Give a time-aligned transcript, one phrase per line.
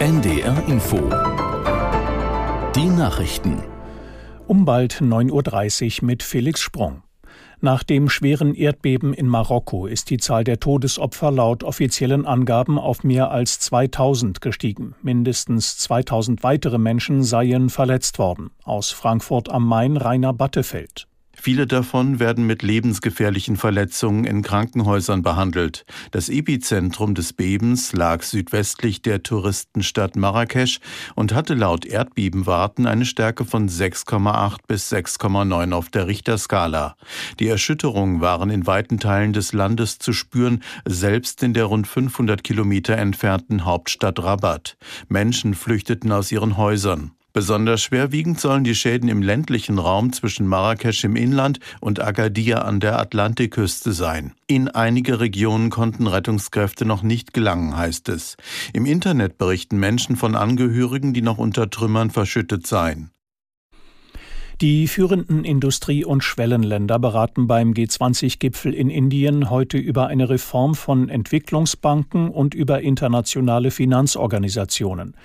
[0.00, 0.96] NDR Info.
[2.74, 3.62] Die Nachrichten.
[4.46, 7.02] Um bald 9.30 Uhr mit Felix Sprung.
[7.60, 13.04] Nach dem schweren Erdbeben in Marokko ist die Zahl der Todesopfer laut offiziellen Angaben auf
[13.04, 14.94] mehr als 2000 gestiegen.
[15.02, 18.52] Mindestens 2000 weitere Menschen seien verletzt worden.
[18.64, 21.09] Aus Frankfurt am Main Rainer Battefeld.
[21.42, 25.86] Viele davon werden mit lebensgefährlichen Verletzungen in Krankenhäusern behandelt.
[26.10, 30.80] Das Epizentrum des Bebens lag südwestlich der Touristenstadt Marrakesch
[31.14, 36.94] und hatte laut Erdbebenwarten eine Stärke von 6,8 bis 6,9 auf der Richterskala.
[37.38, 42.44] Die Erschütterungen waren in weiten Teilen des Landes zu spüren, selbst in der rund 500
[42.44, 44.76] Kilometer entfernten Hauptstadt Rabat.
[45.08, 47.12] Menschen flüchteten aus ihren Häusern.
[47.32, 52.80] Besonders schwerwiegend sollen die Schäden im ländlichen Raum zwischen Marrakesch im Inland und Agadir an
[52.80, 54.32] der Atlantikküste sein.
[54.46, 58.36] In einige Regionen konnten Rettungskräfte noch nicht gelangen, heißt es.
[58.72, 63.10] Im Internet berichten Menschen von Angehörigen, die noch unter Trümmern verschüttet seien.
[64.60, 71.08] Die führenden Industrie- und Schwellenländer beraten beim G20-Gipfel in Indien heute über eine Reform von
[71.08, 75.16] Entwicklungsbanken und über internationale Finanzorganisationen.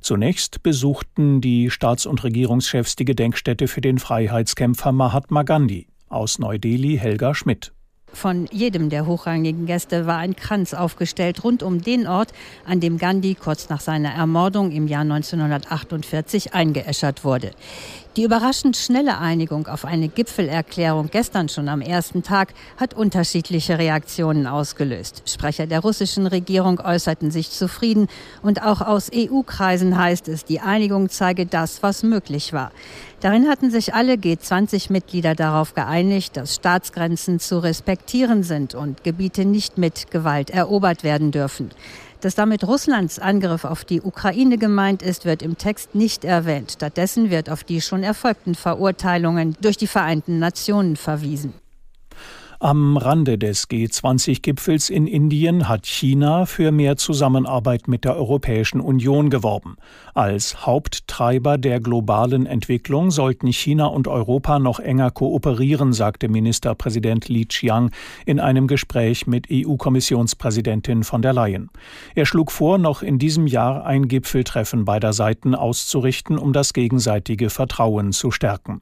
[0.00, 5.88] Zunächst besuchten die Staats- und Regierungschefs die Gedenkstätte für den Freiheitskämpfer Mahatma Gandhi.
[6.08, 7.73] Aus Neu-Delhi Helga Schmidt.
[8.14, 12.32] Von jedem der hochrangigen Gäste war ein Kranz aufgestellt rund um den Ort,
[12.64, 17.50] an dem Gandhi kurz nach seiner Ermordung im Jahr 1948 eingeäschert wurde.
[18.16, 24.46] Die überraschend schnelle Einigung auf eine Gipfelerklärung gestern schon am ersten Tag hat unterschiedliche Reaktionen
[24.46, 25.24] ausgelöst.
[25.26, 28.06] Sprecher der russischen Regierung äußerten sich zufrieden
[28.40, 32.70] und auch aus EU-Kreisen heißt es, die Einigung zeige das, was möglich war.
[33.18, 38.03] Darin hatten sich alle G20-Mitglieder darauf geeinigt, dass Staatsgrenzen zu respektieren
[38.42, 41.70] sind und Gebiete nicht mit Gewalt erobert werden dürfen.
[42.20, 46.72] Dass damit Russlands Angriff auf die Ukraine gemeint ist, wird im Text nicht erwähnt.
[46.72, 51.52] Stattdessen wird auf die schon erfolgten Verurteilungen durch die Vereinten Nationen verwiesen.
[52.60, 59.28] Am Rande des G20-Gipfels in Indien hat China für mehr Zusammenarbeit mit der Europäischen Union
[59.28, 59.76] geworben.
[60.14, 67.44] Als Haupttreiber der globalen Entwicklung sollten China und Europa noch enger kooperieren, sagte Ministerpräsident Li
[67.46, 67.90] Qiang
[68.24, 71.70] in einem Gespräch mit EU-Kommissionspräsidentin von der Leyen.
[72.14, 77.50] Er schlug vor, noch in diesem Jahr ein Gipfeltreffen beider Seiten auszurichten, um das gegenseitige
[77.50, 78.80] Vertrauen zu stärken.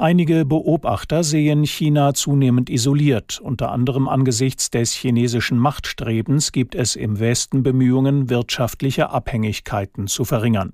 [0.00, 2.97] Einige Beobachter sehen China zunehmend isoliert.
[3.40, 10.72] Unter anderem angesichts des chinesischen Machtstrebens gibt es im Westen Bemühungen, wirtschaftliche Abhängigkeiten zu verringern.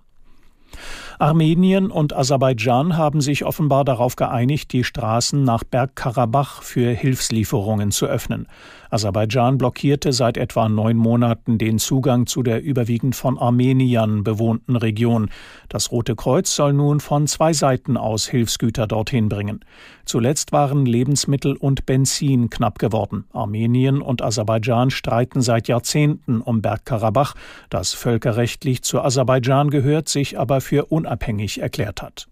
[1.18, 8.06] Armenien und Aserbaidschan haben sich offenbar darauf geeinigt, die Straßen nach Bergkarabach für Hilfslieferungen zu
[8.06, 8.46] öffnen.
[8.90, 15.30] Aserbaidschan blockierte seit etwa neun Monaten den Zugang zu der überwiegend von Armeniern bewohnten Region.
[15.68, 19.64] Das Rote Kreuz soll nun von zwei Seiten aus Hilfsgüter dorthin bringen.
[20.04, 23.24] Zuletzt waren Lebensmittel und Benzin knapp geworden.
[23.32, 27.34] Armenien und Aserbaidschan streiten seit Jahrzehnten um Bergkarabach,
[27.70, 32.26] das völkerrechtlich zu Aserbaidschan gehört, sich aber für unabhängig erklärt hat.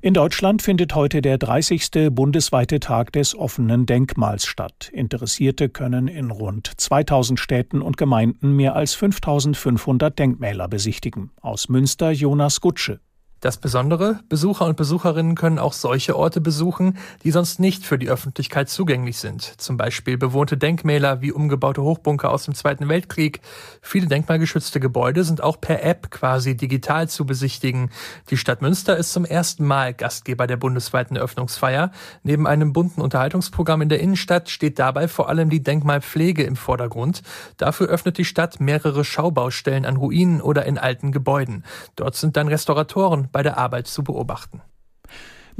[0.00, 2.10] In Deutschland findet heute der 30.
[2.12, 4.90] bundesweite Tag des offenen Denkmals statt.
[4.92, 11.32] Interessierte können in rund 2000 Städten und Gemeinden mehr als 5500 Denkmäler besichtigen.
[11.40, 13.00] Aus Münster Jonas Gutsche.
[13.40, 18.08] Das Besondere, Besucher und Besucherinnen können auch solche Orte besuchen, die sonst nicht für die
[18.08, 19.60] Öffentlichkeit zugänglich sind.
[19.60, 23.40] Zum Beispiel bewohnte Denkmäler wie umgebaute Hochbunker aus dem Zweiten Weltkrieg.
[23.80, 27.90] Viele denkmalgeschützte Gebäude sind auch per App quasi digital zu besichtigen.
[28.30, 31.92] Die Stadt Münster ist zum ersten Mal Gastgeber der bundesweiten Eröffnungsfeier.
[32.24, 37.22] Neben einem bunten Unterhaltungsprogramm in der Innenstadt steht dabei vor allem die Denkmalpflege im Vordergrund.
[37.56, 41.62] Dafür öffnet die Stadt mehrere Schaubaustellen an Ruinen oder in alten Gebäuden.
[41.94, 44.60] Dort sind dann Restauratoren bei der Arbeit zu beobachten.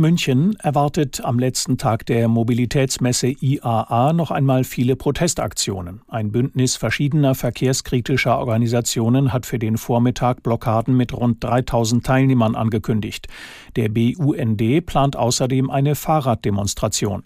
[0.01, 6.03] München erwartet am letzten Tag der Mobilitätsmesse IAA noch einmal viele Protestaktionen.
[6.06, 13.26] Ein Bündnis verschiedener verkehrskritischer Organisationen hat für den Vormittag Blockaden mit rund 3000 Teilnehmern angekündigt.
[13.75, 17.25] Der BUND plant außerdem eine Fahrraddemonstration.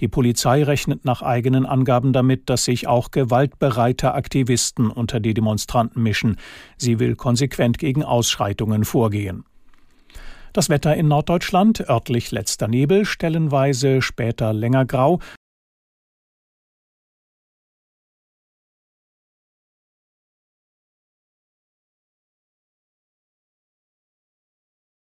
[0.00, 6.02] Die Polizei rechnet nach eigenen Angaben damit, dass sich auch gewaltbereite Aktivisten unter die Demonstranten
[6.02, 6.36] mischen.
[6.78, 9.44] Sie will konsequent gegen Ausschreitungen vorgehen.
[10.52, 15.20] Das Wetter in Norddeutschland, örtlich letzter Nebel, stellenweise später länger grau,